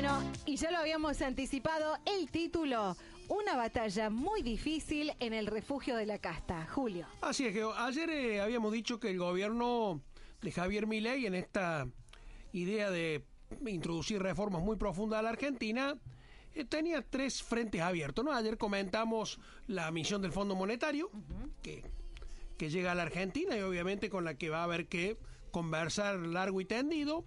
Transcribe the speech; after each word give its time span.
Bueno, 0.00 0.32
y 0.46 0.56
ya 0.56 0.70
lo 0.70 0.78
habíamos 0.78 1.20
anticipado, 1.20 1.98
el 2.06 2.30
título, 2.30 2.96
una 3.28 3.54
batalla 3.54 4.08
muy 4.08 4.40
difícil 4.40 5.12
en 5.20 5.34
el 5.34 5.46
refugio 5.46 5.94
de 5.94 6.06
la 6.06 6.16
casta. 6.16 6.66
Julio. 6.68 7.06
Así 7.20 7.44
es 7.44 7.52
que 7.52 7.62
ayer 7.76 8.08
eh, 8.08 8.40
habíamos 8.40 8.72
dicho 8.72 8.98
que 8.98 9.10
el 9.10 9.18
gobierno 9.18 10.00
de 10.40 10.52
Javier 10.52 10.86
Milei 10.86 11.26
en 11.26 11.34
esta 11.34 11.86
idea 12.54 12.90
de 12.90 13.26
introducir 13.66 14.22
reformas 14.22 14.62
muy 14.62 14.76
profundas 14.76 15.18
a 15.18 15.22
la 15.22 15.28
Argentina 15.28 15.98
eh, 16.54 16.64
tenía 16.64 17.02
tres 17.02 17.42
frentes 17.42 17.82
abiertos. 17.82 18.24
¿no? 18.24 18.32
Ayer 18.32 18.56
comentamos 18.56 19.38
la 19.66 19.90
misión 19.90 20.22
del 20.22 20.32
Fondo 20.32 20.56
Monetario, 20.56 21.10
que, 21.60 21.84
que 22.56 22.70
llega 22.70 22.92
a 22.92 22.94
la 22.94 23.02
Argentina 23.02 23.54
y 23.54 23.60
obviamente 23.60 24.08
con 24.08 24.24
la 24.24 24.32
que 24.32 24.48
va 24.48 24.60
a 24.60 24.64
haber 24.64 24.86
que 24.86 25.18
conversar 25.50 26.20
largo 26.20 26.58
y 26.62 26.64
tendido. 26.64 27.26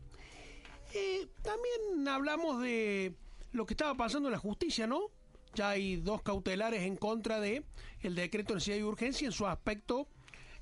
Eh, 0.94 1.28
también 1.42 2.08
hablamos 2.08 2.62
de 2.62 3.16
lo 3.52 3.66
que 3.66 3.74
estaba 3.74 3.96
pasando 3.96 4.30
en 4.30 4.34
la 4.34 4.40
justicia, 4.40 4.86
¿no? 4.86 5.10
Ya 5.56 5.70
hay 5.70 5.98
dos 5.98 6.22
cautelares 6.22 6.84
en 6.84 6.96
contra 6.96 7.40
de 7.40 7.64
el 8.02 8.16
decreto 8.16 8.50
de 8.50 8.56
necesidad 8.56 8.78
y 8.78 8.84
urgencia 8.84 9.26
en 9.26 9.32
su 9.32 9.48
aspecto 9.48 10.08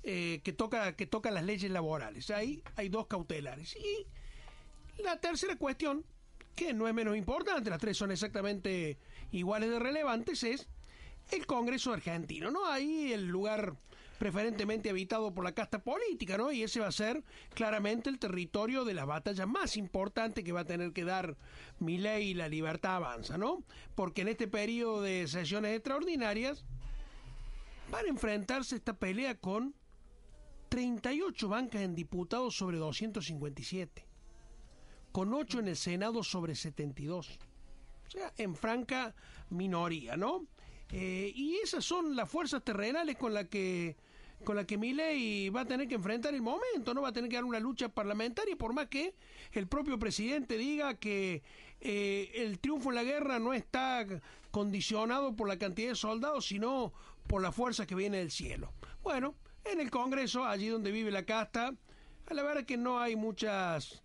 eh, 0.04 0.42
que 0.44 0.54
toca 0.54 0.96
que 0.96 1.06
toca 1.06 1.32
las 1.32 1.44
leyes 1.44 1.70
laborales. 1.70 2.30
Ahí 2.30 2.64
hay 2.76 2.90
dos 2.90 3.08
cautelares. 3.08 3.76
Y 3.76 4.08
la 5.02 5.20
tercera 5.20 5.58
cuestión, 5.58 6.06
que 6.56 6.74
no 6.74 6.88
es 6.88 6.94
menos 6.94 7.18
importante, 7.18 7.70
las 7.70 7.80
tres 7.80 7.98
son 7.98 8.12
exactamente 8.12 8.98
iguales 9.32 9.70
de 9.70 9.80
relevantes, 9.80 10.44
es 10.44 10.68
el 11.32 11.46
Congreso 11.46 11.94
argentino, 11.94 12.52
¿no? 12.52 12.66
Ahí 12.66 13.14
el 13.14 13.28
lugar 13.28 13.76
preferentemente 14.22 14.92
habitado 14.92 15.34
por 15.34 15.44
la 15.44 15.56
casta 15.56 15.80
política, 15.80 16.38
¿no? 16.38 16.52
Y 16.52 16.62
ese 16.62 16.80
va 16.80 16.86
a 16.86 16.92
ser 16.92 17.24
claramente 17.56 18.08
el 18.08 18.20
territorio 18.20 18.86
de 18.86 18.94
la 18.94 19.04
batalla 19.04 19.48
más 19.48 19.78
importante 19.78 20.44
que 20.44 20.52
va 20.52 20.60
a 20.60 20.66
tener 20.66 20.94
que 20.94 21.04
dar 21.04 21.38
Milei 21.80 22.28
y 22.28 22.34
la 22.36 22.48
libertad 22.48 22.98
avanza, 22.98 23.40
¿no? 23.40 23.64
Porque 23.96 24.22
en 24.22 24.28
este 24.28 24.48
periodo 24.48 25.02
de 25.02 25.28
sesiones 25.28 25.76
extraordinarias 25.76 26.66
van 27.90 28.06
a 28.06 28.10
enfrentarse 28.10 28.76
esta 28.76 28.94
pelea 28.94 29.40
con 29.40 29.74
38 30.70 31.50
bancas 31.50 31.82
en 31.82 31.96
diputados 31.96 32.56
sobre 32.56 32.78
257, 32.78 34.06
con 35.12 35.34
8 35.34 35.62
en 35.62 35.68
el 35.70 35.76
Senado 35.76 36.22
sobre 36.22 36.54
72. 36.54 37.40
O 38.08 38.12
sea, 38.12 38.32
en 38.38 38.56
franca 38.56 39.16
minoría, 39.50 40.16
¿no? 40.16 40.46
Eh, 40.92 41.32
y 41.34 41.56
esas 41.56 41.84
son 41.84 42.16
las 42.16 42.30
fuerzas 42.30 42.64
terrenales 42.64 43.18
con 43.18 43.34
las 43.34 43.48
que 43.48 43.96
con 44.44 44.56
la 44.56 44.66
que 44.66 44.78
Milei 44.78 45.50
va 45.50 45.62
a 45.62 45.66
tener 45.66 45.88
que 45.88 45.96
enfrentar 45.96 46.34
el 46.34 46.42
momento, 46.42 46.94
no 46.94 47.02
va 47.02 47.10
a 47.10 47.14
tener 47.14 47.30
que 47.30 47.36
dar 47.36 47.46
una 47.46 47.60
lucha 47.60 47.90
parlamentaria, 47.90 48.56
por 48.56 48.74
más 48.74 48.88
que 48.88 49.16
el 49.52 49.68
propio 49.68 49.98
presidente 50.00 50.58
diga 50.58 50.96
que 50.96 51.44
eh, 51.80 52.32
el 52.36 52.60
triunfo 52.60 52.90
en 52.90 52.96
la 52.96 53.04
guerra 53.04 53.40
no 53.40 53.54
está 53.54 54.06
condicionado 54.52 55.36
por 55.36 55.48
la 55.48 55.58
cantidad 55.58 55.90
de 55.90 55.96
soldados, 55.96 56.48
sino 56.48 56.94
por 57.28 57.42
la 57.42 57.52
fuerza 57.52 57.86
que 57.86 57.96
viene 57.96 58.18
del 58.18 58.32
cielo. 58.32 58.74
Bueno, 59.04 59.36
en 59.64 59.80
el 59.80 59.90
Congreso, 59.90 60.46
allí 60.46 60.68
donde 60.68 60.92
vive 60.92 61.12
la 61.12 61.26
casta, 61.26 61.74
a 62.28 62.34
la 62.34 62.44
verdad 62.44 62.66
que 62.66 62.78
no 62.78 63.00
hay 63.00 63.16
muchas 63.16 64.02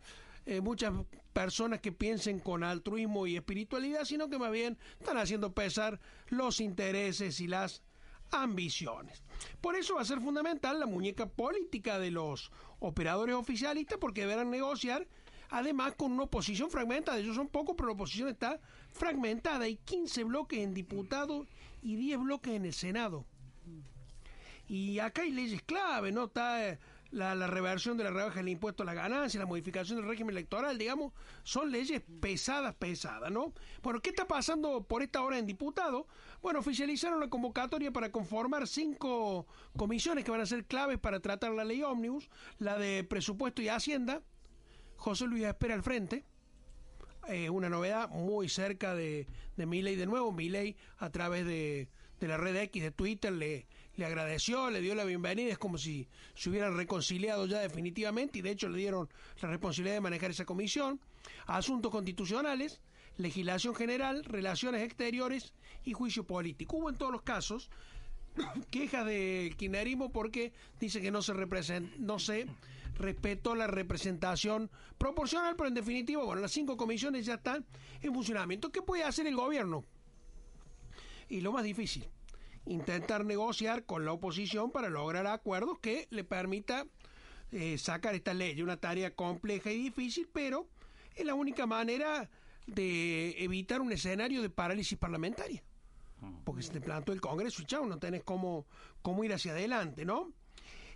eh, 0.47 0.61
muchas 0.61 0.93
personas 1.33 1.81
que 1.81 1.91
piensen 1.93 2.39
con 2.39 2.62
altruismo 2.62 3.27
y 3.27 3.37
espiritualidad, 3.37 4.05
sino 4.05 4.31
que 4.31 4.39
más 4.39 4.53
bien 4.53 4.78
están 5.00 5.19
haciendo 5.19 5.53
pesar 5.53 6.00
los 6.28 6.61
intereses 6.61 7.41
y 7.41 7.48
las 7.48 7.83
ambiciones. 8.31 9.23
Por 9.61 9.77
eso 9.77 9.97
va 9.97 10.03
a 10.03 10.07
ser 10.07 10.21
fundamental 10.21 10.81
la 10.81 10.87
muñeca 10.87 11.27
política 11.27 11.99
de 11.99 12.11
los 12.11 12.51
operadores 12.79 13.35
oficialistas 13.35 13.99
porque 13.99 14.23
deberán 14.23 14.51
negociar 14.51 15.07
además 15.51 15.95
con 15.97 16.13
una 16.13 16.25
oposición 16.25 16.71
fragmentada. 16.71 17.19
Ellos 17.19 17.37
son 17.37 17.49
pocos, 17.49 17.75
pero 17.77 17.89
la 17.89 17.95
oposición 17.95 18.29
está 18.29 18.61
fragmentada. 18.93 19.65
Hay 19.65 19.77
15 19.77 20.25
bloques 20.25 20.59
en 20.59 20.75
diputados 20.75 21.47
y 21.83 21.97
10 21.97 22.21
bloques 22.21 22.55
en 22.55 22.65
el 22.65 22.73
Senado. 22.73 23.25
Y 24.69 24.99
acá 24.99 25.23
hay 25.23 25.31
leyes 25.31 25.62
clave, 25.62 26.11
¿no? 26.11 26.25
Está 26.25 26.79
eh, 27.16 27.34
la, 27.34 27.47
reversión 27.47 27.97
de 27.97 28.04
la 28.04 28.10
rebaja 28.10 28.37
del 28.37 28.49
impuesto 28.49 28.82
a 28.82 28.87
la 28.87 28.94
ganancia, 28.94 29.41
la 29.41 29.47
modificación 29.47 29.99
del 29.99 30.09
régimen 30.09 30.34
electoral, 30.34 30.78
digamos, 30.78 31.12
son 31.43 31.71
leyes 31.71 32.03
pesadas, 32.21 32.75
pesadas, 32.75 33.31
¿no? 33.31 33.53
Bueno, 33.82 34.00
¿qué 34.00 34.10
está 34.10 34.27
pasando 34.27 34.84
por 34.84 35.03
esta 35.03 35.22
hora 35.22 35.38
en 35.38 35.47
diputado? 35.47 36.06
Bueno, 36.43 36.60
oficializaron 36.60 37.21
la 37.21 37.28
convocatoria 37.28 37.93
para 37.93 38.10
conformar 38.12 38.69
cinco 38.69 39.47
comisiones 39.76 40.25
que 40.25 40.31
van 40.31 40.41
a 40.41 40.47
ser 40.47 40.65
claves 40.65 40.99
para 40.99 41.21
tratar 41.21 41.53
la 41.53 41.65
ley 41.65 41.82
ómnibus, 41.82 42.28
la 42.59 42.78
de 42.78 43.05
presupuesto 43.05 43.62
y 43.62 43.69
hacienda. 43.69 44.22
José 44.97 45.26
Luis 45.26 45.44
espera 45.44 45.75
al 45.75 45.82
frente. 45.82 46.25
Eh, 47.28 47.50
una 47.50 47.69
novedad 47.69 48.09
muy 48.09 48.49
cerca 48.49 48.94
de, 48.94 49.26
de 49.56 49.66
ley 49.66 49.97
de 49.97 50.06
nuevo. 50.06 50.34
ley 50.37 50.76
a 50.99 51.10
través 51.10 51.44
de, 51.44 51.88
de 52.21 52.28
la 52.28 52.37
red 52.37 52.56
X 52.56 52.82
de 52.82 52.91
Twitter 52.93 53.32
le, 53.32 53.66
le 53.97 54.05
agradeció, 54.05 54.71
le 54.71 54.81
dio 54.81 54.95
la 54.95 55.05
bienvenida, 55.05 55.51
es 55.51 55.59
como 55.59 55.79
si 55.79 56.07
se 56.34 56.51
hubieran 56.51 56.77
reconciliado 56.77 57.47
ya 57.47 57.61
definitivamente 57.61 58.39
y 58.39 58.43
de 58.43 58.51
hecho 58.51 58.69
le 58.69 58.79
dieron 58.79 59.09
la 59.41 59.49
responsabilidad 59.49 59.97
de 59.97 60.01
manejar 60.01 60.31
esa 60.31 60.45
comisión. 60.45 61.01
Asuntos 61.47 61.91
constitucionales, 61.91 62.81
legislación 63.17 63.75
general, 63.75 64.25
relaciones 64.25 64.83
exteriores 64.83 65.55
y 65.85 65.93
juicio 65.93 66.25
político. 66.25 66.77
Hubo 66.77 66.91
en 66.91 66.97
todos 66.97 67.12
los 67.12 67.23
casos 67.23 67.71
quejas 68.71 69.06
del 69.06 69.56
kirchnerismo 69.56 70.11
porque 70.11 70.53
dice 70.79 71.01
que 71.01 71.11
no 71.11 71.23
se 71.23 71.35
no 71.99 72.19
se 72.19 72.47
respetó 72.99 73.55
la 73.55 73.67
representación 73.67 74.71
proporcional, 74.99 75.55
pero 75.56 75.69
en 75.69 75.75
definitiva, 75.75 76.25
bueno, 76.25 76.41
las 76.41 76.53
cinco 76.53 76.77
comisiones 76.77 77.27
ya 77.27 77.35
están 77.35 77.65
en 78.03 78.15
funcionamiento. 78.15 78.71
¿Qué 78.71 78.83
puede 78.83 79.05
hacer 79.05 79.27
el 79.27 79.37
gobierno? 79.37 79.85
Y 81.29 81.41
lo 81.41 81.53
más 81.53 81.65
difícil, 81.65 82.09
intentar 82.66 83.25
negociar 83.25 83.84
con 83.84 84.04
la 84.04 84.12
oposición 84.12 84.71
para 84.71 84.88
lograr 84.88 85.27
acuerdos 85.27 85.78
que 85.78 86.06
le 86.10 86.25
permita 86.25 86.87
eh, 87.53 87.78
sacar 87.78 88.15
esta 88.15 88.34
ley. 88.34 88.60
Una 88.60 88.77
tarea 88.77 89.15
compleja 89.15 89.71
y 89.71 89.78
difícil, 89.78 90.28
pero 90.32 90.69
es 91.15 91.25
la 91.25 91.34
única 91.34 91.66
manera 91.66 92.28
de 92.66 93.43
evitar 93.43 93.81
un 93.81 93.93
escenario 93.93 94.43
de 94.43 94.50
parálisis 94.50 94.99
parlamentaria. 94.99 95.62
Porque 96.44 96.62
si 96.62 96.71
te 96.71 96.81
plantó 96.81 97.12
el 97.12 97.21
Congreso 97.21 97.62
y 97.62 97.66
chao, 97.66 97.87
no 97.87 97.99
tenés 97.99 98.25
cómo, 98.25 98.66
cómo 99.03 99.22
ir 99.22 99.32
hacia 99.32 99.53
adelante, 99.53 100.05
¿no? 100.05 100.32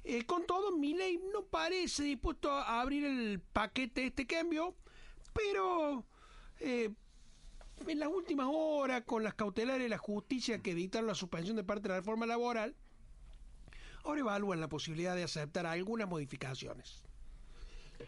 Eh, 0.02 0.24
con 0.24 0.46
todo, 0.46 0.76
mi 0.76 0.94
ley 0.94 1.20
no 1.32 1.44
parece 1.44 2.02
dispuesto 2.04 2.50
a 2.50 2.80
abrir 2.80 3.04
el 3.04 3.40
paquete 3.40 4.00
de 4.00 4.06
este 4.08 4.26
cambio, 4.26 4.74
pero 5.34 6.06
eh, 6.58 6.90
en 7.86 7.98
las 7.98 8.08
últimas 8.08 8.48
horas, 8.50 9.02
con 9.04 9.22
las 9.22 9.34
cautelares 9.34 9.82
de 9.82 9.88
la 9.88 9.98
justicia 9.98 10.60
que 10.60 10.74
dictaron 10.74 11.06
la 11.06 11.14
suspensión 11.14 11.56
de 11.56 11.64
parte 11.64 11.82
de 11.82 11.88
la 11.90 11.96
reforma 11.96 12.26
laboral, 12.26 12.74
ahora 14.04 14.20
evalúan 14.20 14.60
la 14.60 14.68
posibilidad 14.68 15.14
de 15.14 15.24
aceptar 15.24 15.66
algunas 15.66 16.08
modificaciones. 16.08 17.02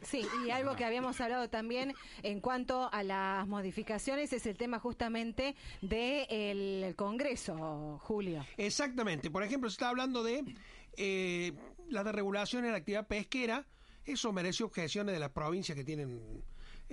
Sí, 0.00 0.26
y 0.46 0.50
algo 0.50 0.74
que 0.74 0.86
habíamos 0.86 1.20
hablado 1.20 1.50
también 1.50 1.94
en 2.22 2.40
cuanto 2.40 2.90
a 2.92 3.02
las 3.02 3.46
modificaciones 3.46 4.32
es 4.32 4.46
el 4.46 4.56
tema 4.56 4.78
justamente 4.78 5.54
del 5.82 6.94
Congreso, 6.96 7.98
Julio. 8.02 8.44
Exactamente. 8.56 9.30
Por 9.30 9.42
ejemplo, 9.42 9.68
se 9.68 9.74
está 9.74 9.90
hablando 9.90 10.22
de 10.22 10.44
eh, 10.96 11.52
la 11.88 12.04
desregulación 12.04 12.64
en 12.64 12.72
la 12.72 12.78
actividad 12.78 13.06
pesquera. 13.06 13.66
Eso 14.04 14.32
merece 14.32 14.64
objeciones 14.64 15.14
de 15.14 15.20
las 15.20 15.30
provincias 15.30 15.76
que 15.76 15.84
tienen 15.84 16.42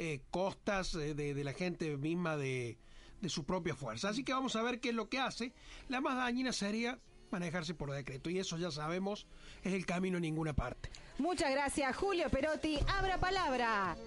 eh, 0.01 0.21
costas 0.31 0.95
eh, 0.95 1.13
de, 1.13 1.43
la 1.43 1.51
gente 1.51 1.97
misma 1.97 2.37
de, 2.37 2.77
de 3.19 3.27
su 3.27 3.43
propia 3.43 3.75
fuerza. 3.75 4.07
Así 4.07 4.23
que 4.23 4.31
vamos 4.31 4.55
a 4.55 4.61
ver 4.61 4.79
qué 4.79 4.89
es 4.89 4.95
lo 4.95 5.09
que 5.09 5.19
hace. 5.19 5.51
La 5.89 5.99
más 5.99 6.15
dañina 6.15 6.53
sería 6.53 6.97
manejarse 7.31 7.73
por 7.73 7.91
decreto. 7.91 8.29
Y 8.29 8.39
eso 8.39 8.57
ya 8.57 8.71
sabemos 8.71 9.27
es 9.61 9.73
el 9.73 9.85
camino 9.85 10.17
a 10.17 10.21
ninguna 10.21 10.53
parte. 10.53 10.89
Muchas 11.17 11.51
gracias, 11.51 11.97
Julio 11.97 12.29
Perotti. 12.29 12.79
Abra 12.87 13.19
palabra. 13.19 13.97